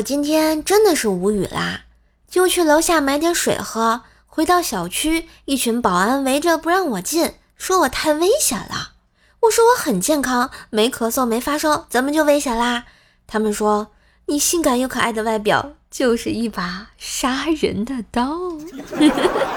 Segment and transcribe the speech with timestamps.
[0.00, 1.82] 我今天真的是无语啦，
[2.26, 4.00] 就去楼下买点水喝。
[4.26, 8.92] 回到小区，一群保安围着不让我进，说我太危险了。
[9.40, 12.84] 我说我很健康，没咳嗽，没发烧，怎么就危险啦？
[13.26, 13.88] 他们说
[14.24, 18.38] 你性感又可爱的外表就是一把杀人的刀。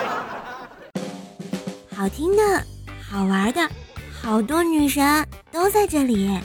[1.95, 2.65] 好听的，
[3.09, 3.69] 好玩的，
[4.21, 6.37] 好多女神都在这里，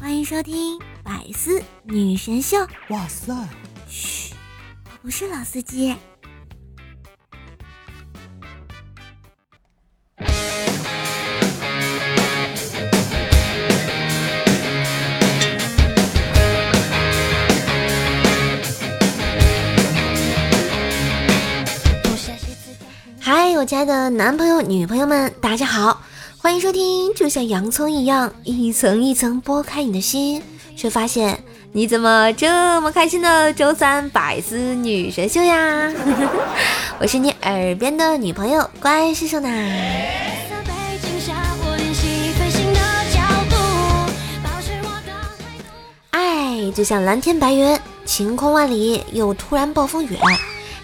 [0.00, 0.80] 欢迎收听。
[1.04, 2.56] 百思女神秀，
[2.88, 3.30] 哇塞！
[3.86, 4.32] 嘘，
[4.86, 5.94] 我不是老司机。
[23.20, 26.00] 嗨，我亲爱的男朋友、女朋友们，大家好，
[26.38, 30.42] 欢迎收听，就像洋葱一样，一层一层剥开你的心。
[30.76, 31.38] 却发现
[31.72, 35.90] 你怎么这么开心的周三百思女神秀呀！
[37.00, 39.48] 我是你耳边的女朋友乖师叔呢。
[46.10, 50.16] 爱就像蓝天白云，晴空万里，又突然暴风雨。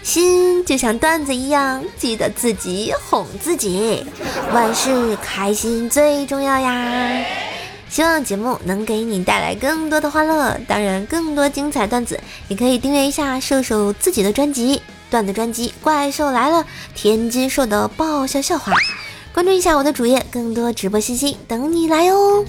[0.03, 4.05] 心就像段子一样，记得自己哄自己，
[4.53, 7.23] 万事开心最重要呀。
[7.91, 12.17] 希望节目能给你带来更多的欢乐，当然更多精彩段子，
[12.47, 16.59] 也可以订阅一下瘦瘦自己的专辑段子专辑《怪兽来了》，
[16.95, 18.71] 天津兽的爆笑笑话，
[19.33, 22.45] 关注一下我的主页，更多直播信息等你来哦。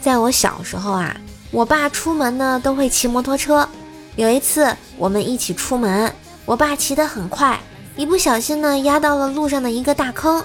[0.00, 1.14] 在我小时候啊，
[1.50, 3.68] 我爸出门呢都会骑摩托车，
[4.16, 6.10] 有一次我们一起出门。
[6.44, 7.60] 我爸骑得很快，
[7.96, 10.44] 一不小心呢压到了路上的一个大坑。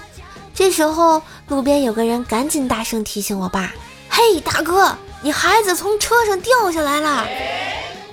[0.54, 3.74] 这时候，路边有个人赶紧大声提醒我爸
[4.08, 7.26] ：“嘿，大哥，你孩子从车上掉下来了！”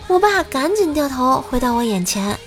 [0.08, 2.38] 我爸赶紧掉头回到我眼前，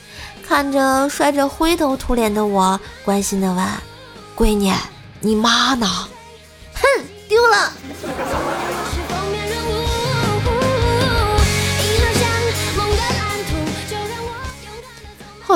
[0.46, 3.66] 看着摔着灰头土脸的我，关心地问
[4.36, 4.72] ：“闺女，
[5.20, 5.86] 你妈呢
[6.74, 7.72] ？”“哼，丢了。”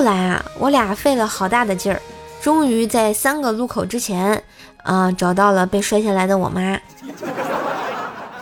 [0.01, 2.01] 后来啊，我俩费了好大的劲儿，
[2.41, 4.43] 终于在三个路口之前，
[4.83, 6.81] 啊，找到了被摔下来的我妈。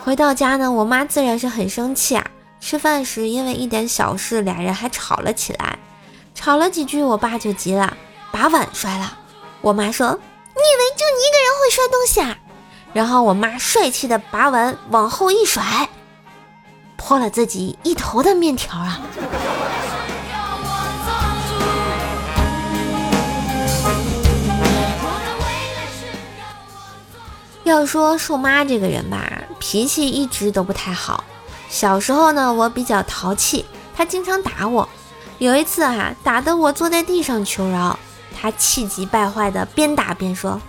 [0.01, 2.25] 回到家呢，我妈自然是很生气啊。
[2.61, 5.77] 吃饭时因为一点小事，俩人还吵了起来。
[6.33, 7.97] 吵了几句，我爸就急了，
[8.31, 9.17] 把碗摔了。
[9.59, 12.37] 我妈说：“你以为就你一个人会摔东西啊？”
[12.95, 15.89] 然后我妈帅气的把碗往后一甩，
[16.95, 19.01] 泼了自己一头的面条啊。
[27.69, 31.23] 要说树妈这个人吧，脾气一直都不太好。
[31.69, 33.63] 小时候呢，我比较淘气，
[33.95, 34.89] 她经常打我。
[35.37, 37.97] 有一次啊，打得我坐在地上求饶，
[38.35, 40.59] 她气急败坏的边打边说：“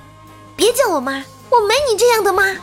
[0.55, 2.55] 别叫我妈，我没你这样的妈。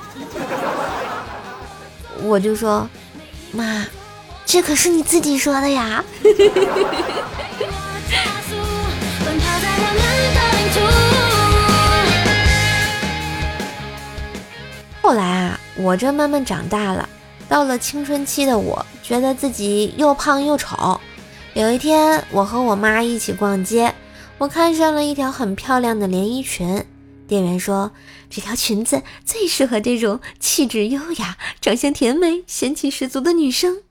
[2.23, 2.87] ”我就说
[3.51, 3.85] ：“妈，
[4.45, 6.03] 这可是你自己说的呀。
[15.79, 17.07] ”我这慢慢长大了，
[17.47, 20.99] 到了青春期的我，觉得自己又胖又丑。
[21.53, 23.93] 有一天，我和我妈一起逛街，
[24.39, 26.83] 我看上了一条很漂亮的连衣裙。
[27.27, 27.91] 店员说，
[28.29, 33.83] 这条裙子最适合这种气质优雅、长相甜美、仙气十足的女生。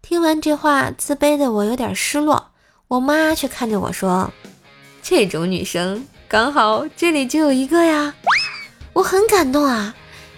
[0.00, 2.48] 听完这话，自卑的我有点失落。
[2.88, 4.32] 我妈却看着我说
[5.02, 8.14] ：“这种女生刚好这里就有一个呀。”
[8.94, 9.94] 我很感动啊。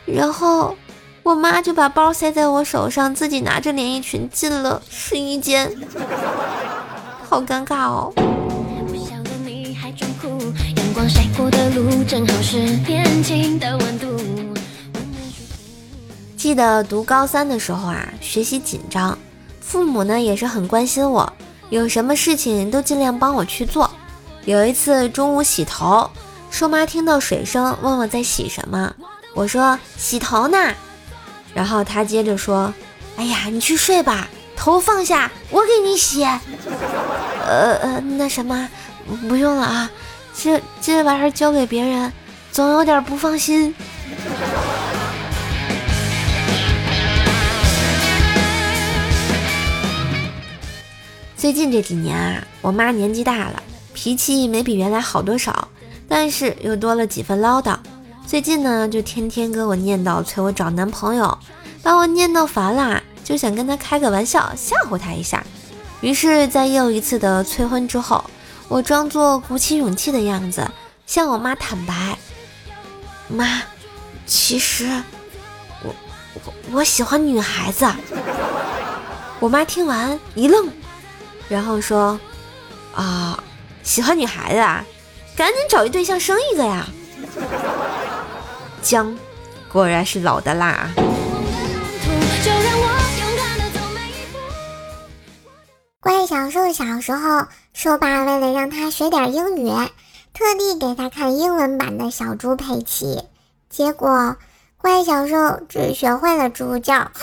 [0.06, 0.76] 然后，
[1.22, 5.74] 我妈就把包塞在我手上，自己拿着连衣裙进了试衣间，
[7.28, 8.12] 好尴尬哦。
[16.36, 19.18] 记得读高三的时候啊，学习紧张，
[19.60, 21.32] 父母呢也是很关心我，
[21.70, 23.90] 有什么事情都尽量帮我去做。
[24.44, 26.10] 有一次中午洗头，
[26.50, 28.94] 说妈听到水声，问我在洗什么。
[29.34, 30.56] 我说洗头呢，
[31.52, 32.72] 然后他接着说
[33.18, 36.22] ：“哎呀，你去睡吧，头放下，我给你洗。”
[37.44, 38.68] 呃呃，那什么，
[39.28, 39.90] 不用了啊，
[40.40, 42.12] 这这玩意儿交给别人，
[42.52, 43.74] 总有点不放心。
[51.36, 55.68] 最近这几年啊，我妈年纪大了，脾气没比原来好多少，
[56.08, 57.76] 但是又多了几分唠叨。
[58.26, 61.38] 最近呢，就天天给我念叨催我找男朋友，
[61.82, 65.44] 把我念叨烦啦，就想跟他开个玩笑吓唬他一下。
[66.00, 68.24] 于是，在又一次的催婚之后，
[68.66, 70.68] 我装作鼓起勇气的样子，
[71.06, 72.18] 向我妈坦白
[73.28, 73.62] ：“妈，
[74.26, 74.86] 其实
[75.82, 75.94] 我
[76.34, 77.86] 我我喜欢女孩子。”
[79.38, 80.68] 我妈听完一愣，
[81.48, 82.18] 然后说
[82.96, 83.38] ：“啊，
[83.82, 84.84] 喜欢女孩子啊，
[85.36, 86.88] 赶紧找一对象生一个呀。”
[88.82, 89.16] 姜，
[89.72, 90.88] 果然是老的辣。
[96.00, 99.70] 怪小兽小时候，兽爸为了让他学点英语，
[100.34, 103.22] 特地给他看英文版的小猪佩奇。
[103.70, 104.36] 结果，
[104.76, 107.10] 怪小兽只学会了猪叫。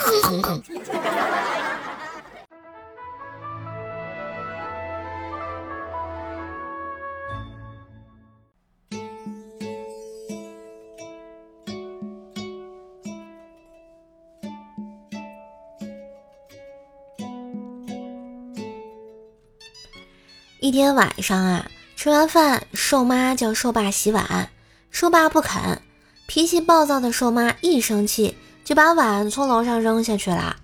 [20.62, 21.66] 一天晚上啊，
[21.96, 24.48] 吃完饭，瘦妈叫瘦爸洗碗，
[24.92, 25.82] 瘦爸不肯。
[26.28, 30.54] 脾气暴躁的瘦妈一生气，就把碗从楼上扔下去了。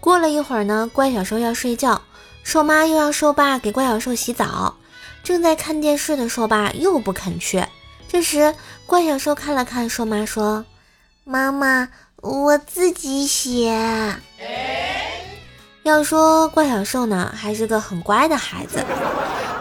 [0.00, 2.00] 过了一会儿呢，怪小兽要睡觉，
[2.44, 4.74] 瘦妈又让瘦爸给怪小兽洗澡。
[5.22, 7.62] 正在看电视的瘦爸又不肯去。
[8.08, 8.54] 这时，
[8.86, 10.64] 怪小兽看了看瘦妈，说
[11.24, 11.90] ：“妈妈，
[12.22, 13.70] 我自己洗。”
[15.86, 18.84] 要说怪小兽呢，还是个很乖的孩子。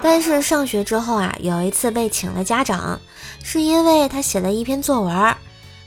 [0.01, 2.99] 但是上学之后啊，有一次被请了家长，
[3.43, 5.35] 是因为他写了一篇作文。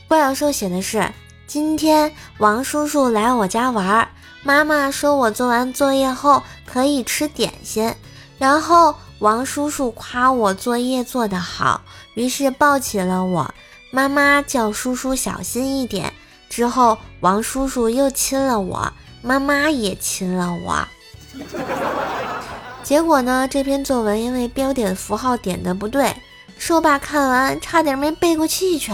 [0.07, 1.13] 怪小兽写的是：
[1.49, 4.09] 今天王叔叔来我家玩，
[4.45, 7.93] 妈妈说我做完作业后可以吃点心，
[8.39, 11.81] 然后王叔叔夸我作业做得好，
[12.15, 13.53] 于是抱起了我。
[13.91, 16.13] 妈妈叫叔叔小心一点，
[16.49, 18.93] 之后王叔叔又亲了我。
[19.23, 20.89] 妈妈也亲了我，
[22.85, 23.49] 结果呢？
[23.51, 26.15] 这篇作文因为标点符号点的不对，
[26.57, 28.93] 兽爸看完差点没背过气去。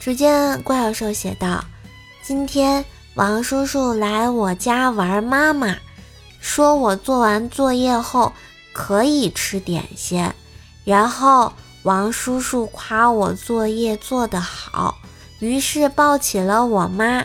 [0.00, 1.64] 只见怪小兽写道
[2.22, 2.84] ：“今天
[3.14, 5.76] 王叔叔来我家玩，妈妈
[6.40, 8.32] 说我做完作业后
[8.72, 10.30] 可以吃点心，
[10.84, 11.52] 然后
[11.84, 14.96] 王叔叔夸我作业做得好，
[15.38, 17.24] 于是抱起了我妈。”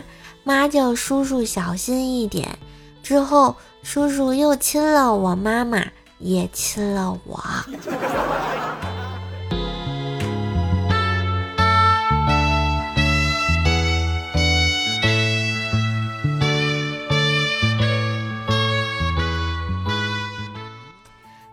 [0.49, 2.57] 妈叫叔叔小心一点，
[3.03, 5.85] 之后叔叔又亲了我，妈妈
[6.17, 7.39] 也亲了我。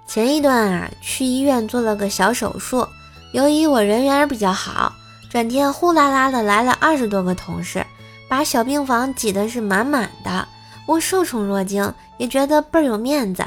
[0.06, 2.88] 前一段啊，去医院做了个小手术，
[3.32, 4.94] 由于我人缘比较好，
[5.28, 7.84] 转天呼啦啦的来了二十多个同事。
[8.28, 10.49] 把小病房挤得是满满的，
[10.87, 13.46] 我受宠若惊，也觉得倍儿有面子。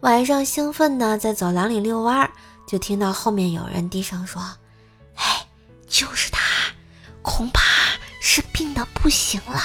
[0.00, 2.30] 晚上兴奋的在走廊里遛弯，
[2.66, 4.42] 就听到后面有人低声说
[5.16, 5.46] ：“哎，
[5.86, 6.40] 就是他，
[7.22, 7.62] 恐怕
[8.20, 9.60] 是病的不行了。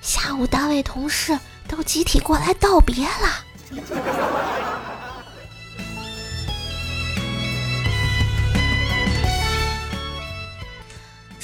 [0.00, 1.38] 下午单位同事
[1.68, 3.44] 都集体过来道别了。”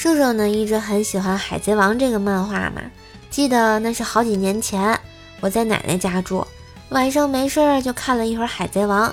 [0.07, 2.81] 瘦瘦呢一直很喜欢《海贼王》这个漫画嘛，
[3.29, 4.97] 记得那是好几年前，
[5.41, 6.47] 我在奶奶家住，
[6.91, 9.09] 晚上没事儿就看了一会儿《海贼王》，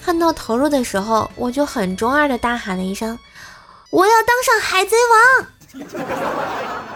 [0.00, 3.18] 看到投入的时候，我就很中二的大喊了一声
[3.90, 4.94] ：“我要当上海贼
[5.82, 5.82] 王！”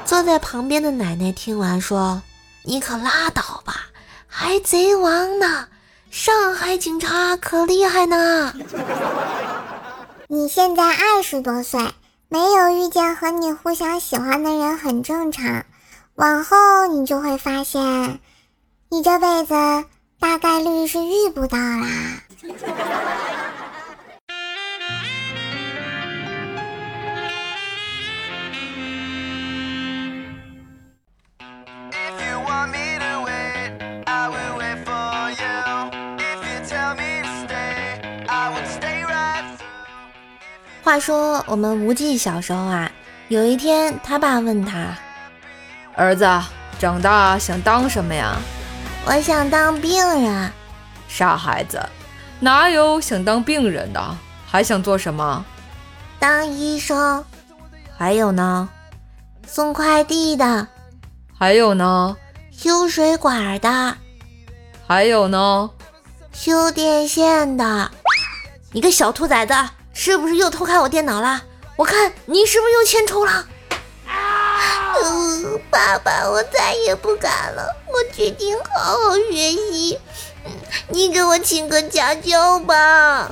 [0.07, 2.23] 坐在旁边的奶奶听完说
[2.62, 3.87] ：“你可拉倒吧，
[4.28, 5.66] 海贼王呢？
[6.12, 8.54] 上海警察可厉害呢！
[10.28, 11.80] 你现在二十多岁。”
[12.32, 15.64] 没有遇见和你互相喜欢的人很正常，
[16.14, 18.20] 往后你就会发现，
[18.88, 19.54] 你这辈子
[20.20, 22.22] 大概率是遇不到啦。
[40.90, 42.90] 话说我们无忌小时候啊，
[43.28, 44.92] 有一天他爸问他
[45.94, 46.28] ：“儿子，
[46.80, 48.37] 长大想当什么呀
[49.06, 50.50] ？”“我想当病人。
[51.06, 51.80] ”“傻孩子，
[52.40, 54.16] 哪有想当病人的？
[54.44, 55.44] 还想做什么
[56.18, 57.25] ？”“当医生。
[57.97, 58.68] ”“还有呢
[59.47, 60.66] ？”“送快递的。
[61.38, 62.16] ”“还有呢
[62.50, 63.97] ？”“修水管的。
[64.88, 65.70] ”“还有呢
[66.35, 67.88] ？”“修电线的。
[68.75, 69.54] ”“你个小兔崽子！”
[70.02, 71.42] 是不是又偷看我电脑了？
[71.76, 73.45] 我看你是不是又欠抽了？
[75.71, 79.99] 爸爸，我再也不敢了，我决定好好学习。
[80.88, 83.30] 你给我请个家教吧。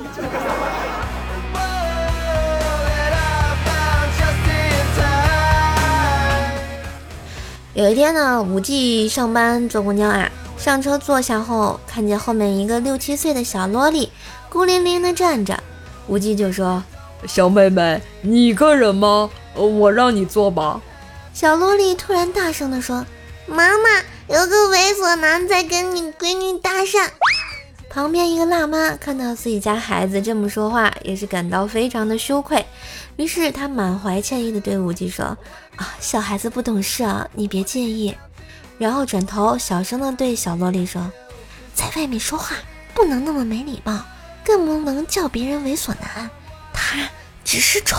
[7.73, 14.11] 有一天呢，五 G 上班坐公交啊，上车坐下后，看见后面一个六七岁的小萝莉
[14.49, 15.63] 孤零零的站着，
[16.09, 16.83] 五 G 就说
[17.27, 19.29] ：“小妹妹，你一个人吗？
[19.53, 20.81] 我让你坐吧。”
[21.33, 23.05] 小萝莉突然大声地说
[23.45, 27.07] ：“妈妈，有个猥琐男在跟你闺女搭讪。”
[27.91, 32.65] 旁边一个辣妈看到自己家孩子这么说话，也是感到非常的羞愧，
[33.17, 35.25] 于是她满怀歉意的对无忌说
[35.77, 38.15] ：“啊，小孩子不懂事啊，你别介意。”
[38.79, 41.11] 然后转头小声的对小萝莉说
[41.75, 42.55] ：“在外面说话
[42.93, 43.99] 不能那么没礼貌，
[44.43, 46.29] 更不能叫别人猥琐男，
[46.73, 47.09] 他
[47.43, 47.97] 只是丑。”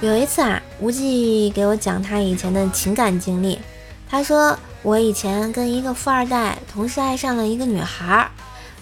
[0.00, 3.58] 有一次啊，无忌给我讲他以前的情感经历。
[4.06, 8.30] 他说，我以前跟一个富二代同时爱上了一个女孩。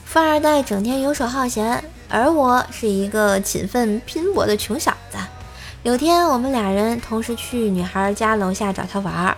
[0.04, 5.16] 富二代整天游手好闲，而我是一个勤奋拼搏的穷小子。
[5.82, 9.36] 有天，我们俩人同时去女孩家楼下找她玩儿。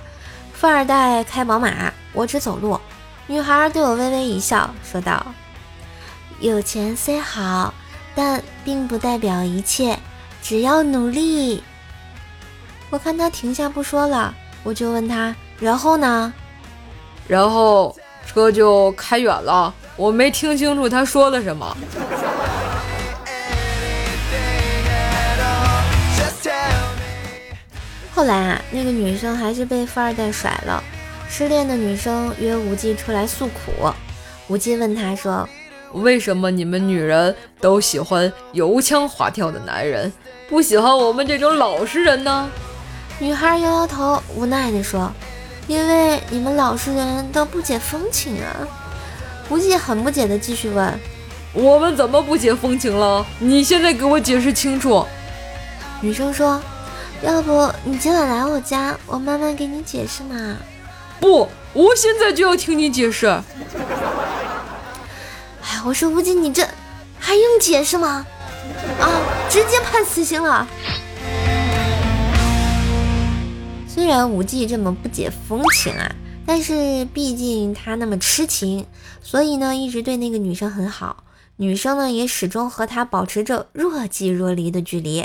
[0.53, 2.79] 富二代开宝马，我只走路。
[3.27, 5.25] 女孩对我微微一笑，说道
[6.41, 7.73] ：“有钱虽好，
[8.15, 9.99] 但并不代表一切，
[10.43, 11.63] 只要努力。”
[12.91, 16.31] 我看他停下不说了，我就问他：“然后呢？”
[17.27, 17.97] 然后
[18.27, 21.75] 车就开远了，我没听清楚他说了什么。
[28.15, 30.81] 后来啊，那个女生还是被富二代甩了。
[31.29, 33.93] 失恋的女生约无忌出来诉苦。
[34.47, 35.49] 无忌问她说
[35.95, 40.13] ：“为什么你们女人都喜欢油腔滑调的男人，
[40.49, 42.49] 不喜欢我们这种老实人呢？”
[43.19, 45.11] 女孩摇摇头，无奈地说
[45.67, 48.69] ：“因为你们老实人都不解风情啊。”
[49.51, 50.97] 无忌很不解地继续问
[51.53, 53.27] ：“我们怎么不解风情了？
[53.41, 55.05] 你现在给我解释清楚。”
[56.01, 56.61] 女生说
[57.25, 60.59] ：“要不你今晚来我家，我慢慢给你解释嘛。
[61.19, 63.25] ”“不，我现在就要听你解释。
[65.65, 66.69] ”“哎，我说无忌，你这
[67.19, 68.27] 还用解释吗？
[69.01, 69.09] 啊，
[69.49, 70.69] 直接判死刑了。”
[73.89, 76.15] 虽然无忌这么不解风情啊，
[76.45, 78.87] 但是毕竟他那么痴情，
[79.23, 81.25] 所以呢一直对那个女生很好。
[81.57, 85.25] 女生呢也始终和他保持着若即若离的距离。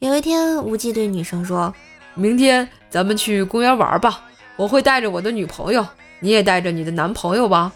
[0.00, 1.74] 有一天，无忌对女生说
[2.16, 4.22] ：“明天咱们去公园玩吧，
[4.56, 5.86] 我会带着我的女朋友，
[6.20, 7.70] 你也带着你的男朋友吧。”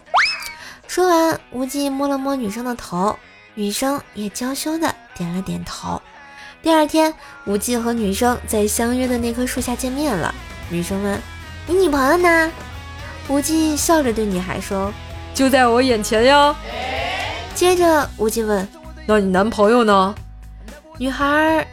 [0.89, 3.15] 说完，无忌摸了摸女生的头，
[3.53, 6.01] 女生也娇羞的点了点头。
[6.63, 7.13] 第二天，
[7.45, 10.35] 无忌和女生在相约的那棵树下见面了。
[10.71, 11.21] 女生问
[11.69, 12.51] ：“你女朋友呢？”
[13.29, 14.91] 无忌笑着对女孩说
[15.35, 16.57] ：“就在我眼前呀。”
[17.55, 18.67] 接着，无忌问
[19.05, 20.15] ：“那你男朋友呢？”
[20.97, 21.67] 女孩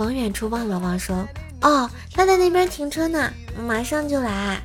[0.00, 1.28] 往远处望了望，说
[1.60, 3.30] ：“哦，他在那边停车呢，
[3.66, 4.58] 马上就来。”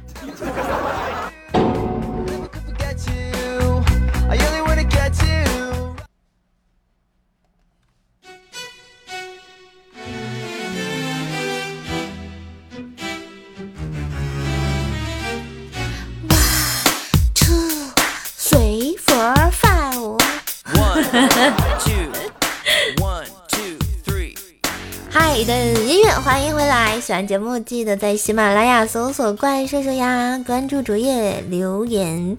[25.17, 26.99] 嗨的音乐，欢迎回来！
[26.99, 32.35] 喜欢节目记得在喜马拉雅搜索“怪兽兽呀”，关注主页留言，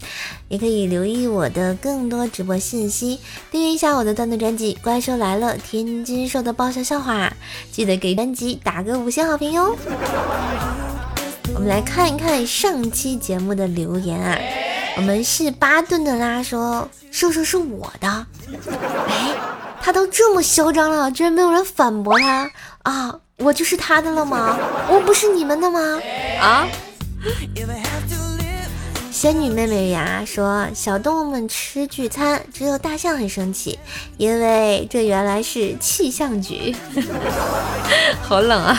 [0.48, 3.18] 也可以留意我的更多直播信息。
[3.50, 7.32] 订阅一下我的段子专辑《怪兽来了》，天津兽的爆笑笑话，
[7.72, 9.74] 记得给专辑打个五星好评哟。
[11.54, 14.38] 我们来看一看上期节目的留言啊，
[14.98, 18.26] 我们是巴顿的啦，说兽兽是我的，
[19.08, 19.34] 哎。
[19.86, 22.50] 他都这么嚣张了，居然没有人反驳他
[22.82, 23.14] 啊！
[23.38, 24.58] 我就是他的了吗？
[24.90, 25.78] 我不是你们的吗？
[26.40, 26.66] 啊！
[29.12, 33.78] 仙女妹妹呀说，小动物们吃聚餐，只有大象很生气，
[34.16, 36.74] 因为这原来是气象局。
[38.20, 38.76] 好冷啊！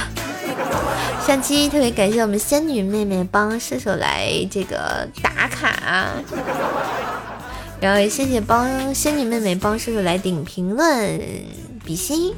[1.26, 6.08] 上期特别感谢我们仙女妹妹帮射手来这个打卡。
[7.80, 11.22] 然后也谢谢帮仙女妹妹帮叔叔来顶评论
[11.86, 12.34] 比心。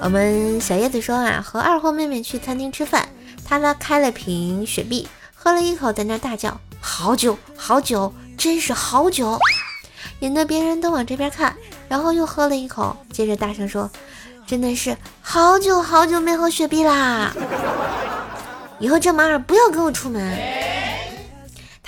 [0.00, 3.08] 我们小叶子说啊，和二货妹妹去餐厅吃饭，
[3.44, 9.38] 她呢开了瓶雪碧，喝了一口，在那大叫：“好酒，好酒，真是好酒！”
[10.20, 11.56] 引得别人都往这边看，
[11.88, 13.90] 然后又喝了一口，接着大声说
[14.46, 17.34] ：“真的是好久好久没喝雪碧啦！
[18.78, 20.38] 以后这马尔不要跟我出门。”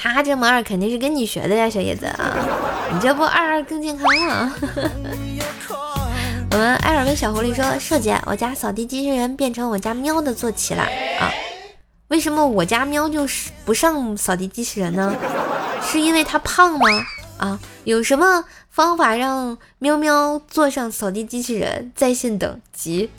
[0.01, 2.33] 他这么二肯定是跟你学的呀，小叶子啊，
[2.95, 4.55] 你这不二二更健康吗？
[6.53, 10.83] 我们艾尔跟小狐狸说：“社姐，我家扫地机器人变成我家喵的坐骑了
[11.21, 11.31] 啊？
[12.09, 15.15] 为什么我家喵就是不上扫地机器人呢？
[15.83, 16.87] 是因为它胖吗？
[17.39, 17.61] 啊？
[17.85, 23.11] 有什么方法让喵喵坐上扫地机器人在线等急？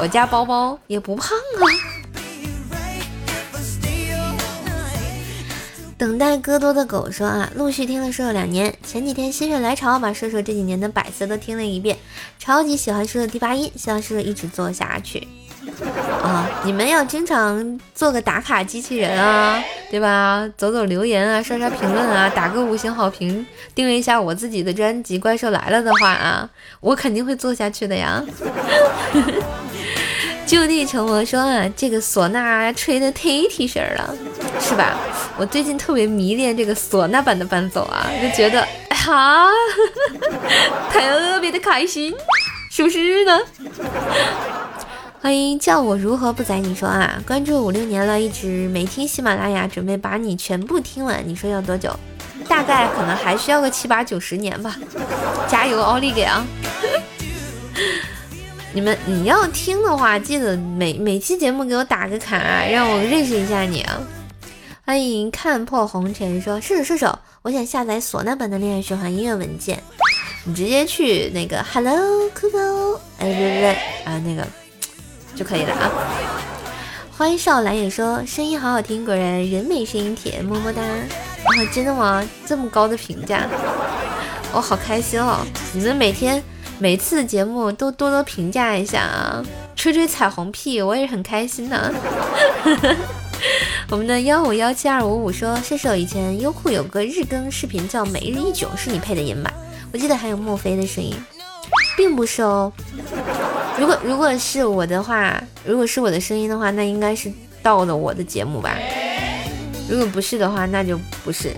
[0.00, 1.64] 我家包包也不胖啊。”
[6.02, 11.96] 等待戈多的狗说啊，陆续听了射手两年，前几天心血来潮把射手这几年的百色都听了一遍，
[12.40, 15.28] 超级喜欢射手第八音，希望射手一直做下去
[16.20, 16.50] 啊！
[16.64, 20.50] 你们要经常做个打卡机器人啊，对吧？
[20.56, 28.20] 走走留言啊，刷刷评论啊，打个五星好评，订阅一下我自己的专辑《怪兽来了》的话啊，我肯定会做下去的呀。
[30.44, 34.12] 就地成魔说啊，这个唢呐吹的忒提神了，
[34.60, 34.96] 是吧？
[35.36, 39.48] 我最近特别迷恋这个唢呐版的伴奏啊，就觉得哈，
[40.92, 42.14] 特别的开心，
[42.70, 43.40] 是不是呢？
[45.20, 51.94] 欢迎叫我如何不宰你说啊，关注五六年了，一直没听喜马拉雅，准备把你全部听完，你说要多久？
[52.48, 54.76] 大概可能还需要个七八九十年吧，
[55.48, 56.44] 加油，奥利给啊！
[58.74, 62.36] 你们，你要听的话，记得每每期节目给我打个卡，
[62.70, 64.00] 让我认识一下你啊！
[64.92, 69.82] 欢迎看破红尘说射手射手，我想下载唢呐版的恋爱循环音乐文件，
[70.44, 73.70] 你直接去那个 Hello Coco，哎对对对
[74.04, 74.46] 啊那个
[75.34, 75.90] 就可以了啊！
[77.16, 80.82] 欢迎少兰也说声音好好听，果然人美声音甜，么么哒！
[80.82, 82.22] 啊真的吗？
[82.44, 83.48] 这么高的评价，
[84.52, 85.38] 我好开心哦！
[85.72, 86.44] 你们每天。
[86.78, 89.42] 每次节目都多多评价一下啊，
[89.76, 91.94] 吹吹彩虹屁，我也很开心呢。
[93.90, 99.52] 我们的幺五幺七二五五说，射手以前优酷有个日更视频叫《每日一囧》，是你配的音吧？
[99.92, 101.14] 我记得还有墨菲的声音，
[101.96, 102.72] 并不是哦。
[103.78, 107.30] 如果如果是我的话，如果是我的声音的话，那应该是
[107.62, 108.76] 到了我的节目吧？
[109.88, 111.54] 如果不是的话，那就不是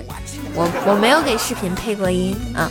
[0.54, 2.70] 我，我没有给视频配过音啊。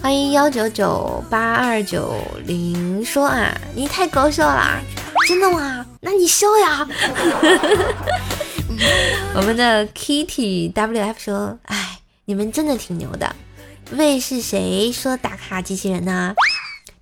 [0.00, 4.80] 欢迎幺九九八二九零说啊，你太搞笑了，
[5.26, 5.84] 真的吗？
[6.06, 6.86] 那你笑呀。
[9.34, 13.34] 我们的 Kitty WF 说，哎，你们真的挺牛的。
[13.90, 16.32] 喂，是谁说打卡机器人呢？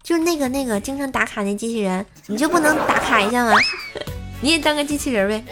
[0.02, 3.52] 就是那个那个经常打卡那机器人，你就不能打卡一下吗？
[4.40, 5.44] 你也当个机器人呗。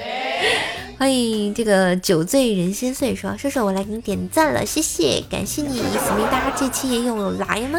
[0.99, 7.79] 欢迎这个酒醉人心碎说，射手我来给你点赞了，谢谢，感谢你，思密达这期也有来吗？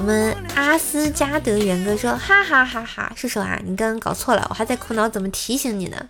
[0.00, 6.06] 我们阿斯加德元哥说，哈哈哈哈，射手啊，你刚刚搞错了，我还在苦恼怎么提醒你呢，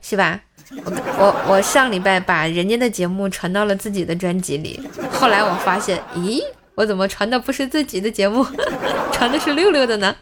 [0.00, 0.40] 是吧？
[0.84, 6.40] 我我我上礼拜把人家的节目传到了自己的专辑里，后来我发现，咦，
[6.76, 8.46] 我怎么传的不是自己的节目，
[9.10, 10.14] 传的是六六的呢？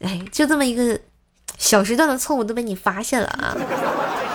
[0.00, 1.00] 哎，就这么一个。
[1.56, 3.56] 小时段的错误都被你发现了啊！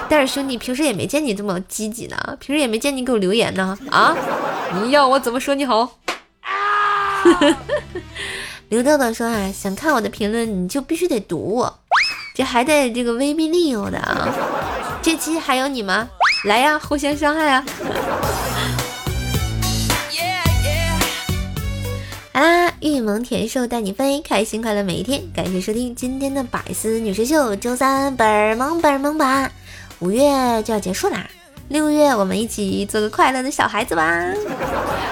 [0.10, 4.14] 但是兄弟平时也没见你这么积极呢，平时也没见你给我留言呢啊！
[4.74, 5.90] 你要我怎么说你好？
[8.70, 11.80] 刘豆豆说啊，想看我的评论你就必须得读我，
[12.36, 14.34] 这还得这个威逼利诱的啊！
[15.02, 16.10] 这期还有你吗？
[16.46, 17.64] 来呀，互相伤害啊！
[22.34, 25.22] 好 啦，玉萌甜瘦带你飞，开心快乐每一天。
[25.36, 29.52] 感谢收听今天的百思女神秀，周三本儿萌本儿萌版，
[30.00, 31.30] 五月就要结束啦，
[31.70, 34.24] 六月我们一起做个快乐的小孩子吧。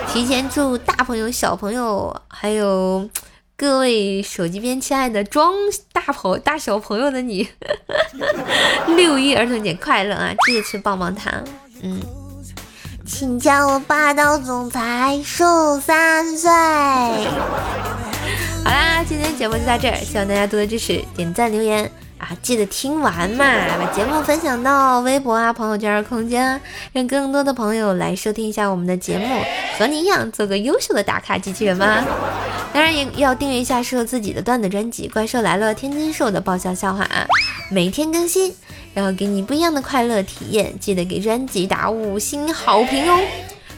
[0.07, 3.09] 提前祝大朋友、小朋友，还有
[3.55, 5.53] 各位手机边亲爱的装
[5.91, 7.47] 大朋大小朋友的你，
[8.95, 10.33] 六一儿童节快乐啊！
[10.45, 11.33] 记得吃棒棒糖，
[11.81, 11.99] 嗯。
[13.03, 16.49] 请叫我霸道总裁瘦三岁。
[16.49, 23.43] 好啦，今天节目就到这儿，希望大家多多支持，点赞留言啊，记得听完嘛，
[23.79, 26.61] 把节目分享到微博啊、朋友圈、空间，
[26.93, 29.41] 让更多的朋友来收听一下我们的节目，
[29.79, 32.05] 和你一样做个优秀的打卡机器人吗？
[32.71, 37.25] 当然也要订阅一下适合自己的段子专辑《怪兽来了》，天津兽的爆笑笑话啊，
[37.71, 38.55] 每天更新。
[38.93, 43.17] 然后给你不一样的快乐体验，记得给专辑打五星好评哦！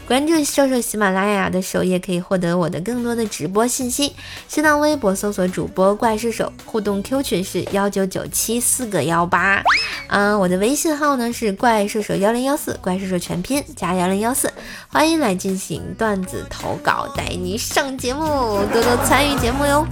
[0.05, 4.13] 关注瘦瘦喜马拉雅的首页，可以获得我的更多的直播信息。
[4.49, 9.63] 新浪微博搜索主播怪兽手，互动 Q 群是幺九九七四个幺八。
[10.09, 14.51] 嗯，我的微信号呢是怪兽手幺零幺四，怪兽手全拼加幺零幺四，
[14.89, 18.25] 欢迎来进行段子投稿，带你上节目，
[18.71, 19.87] 多多参与节目哟。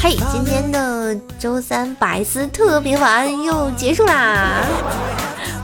[0.00, 4.64] 嘿，今天的周三百思特别晚又结束啦，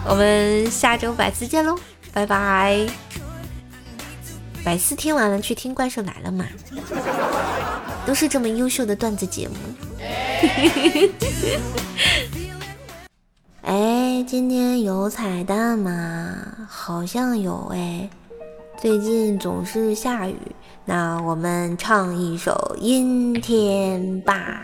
[0.08, 1.76] 我们下周百思见喽，
[2.12, 2.86] 拜拜。
[4.64, 6.44] 百思听完了去听怪兽来了嘛，
[8.06, 9.54] 都是这么优秀的段子节目。
[13.62, 16.36] 哎，今天有彩蛋吗？
[16.68, 18.08] 好像有哎，
[18.80, 20.36] 最近总是下雨。
[20.84, 24.62] 那我们唱一首《阴天》吧。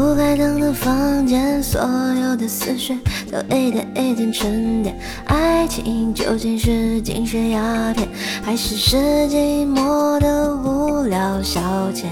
[0.00, 2.98] 不开灯的房间，所有的思绪
[3.30, 4.98] 都一点一点沉淀。
[5.26, 8.08] 爱情究竟是精神鸦片，
[8.42, 11.60] 还是是寂寞的无聊消
[11.92, 12.06] 遣？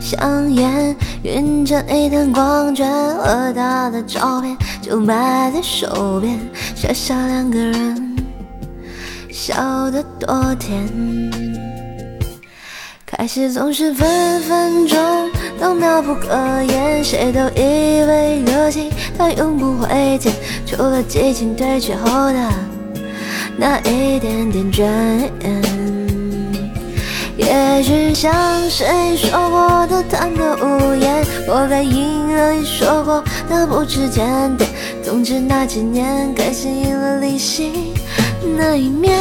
[0.00, 6.36] 香烟晕成一滩光圈，和他的照片就摆在手边，
[6.74, 8.16] 傻傻两个人，
[9.30, 9.54] 笑
[9.92, 10.88] 得多甜。
[13.06, 14.98] 开始总是分分钟
[15.62, 16.26] 都妙不可
[16.64, 17.62] 言，谁都以
[18.04, 20.32] 为热情它永不会减，
[20.66, 22.50] 除了激情褪去后的。
[23.56, 24.90] 那一点点倦，
[27.36, 28.34] 也许像
[28.68, 34.68] 谁说过的贪得无厌，活该应了你说过的不知检点。
[35.00, 37.72] 总之那几年，感情赢了理性
[38.58, 39.16] 那一面。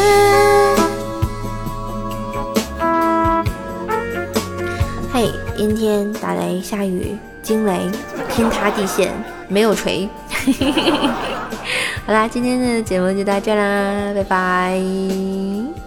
[5.62, 7.78] 阴天，打雷，下雨，惊雷，
[8.34, 9.13] 天塌地陷，
[9.47, 10.10] 没有锤。
[12.04, 15.81] 好啦，今天的节目就到这啦，拜拜。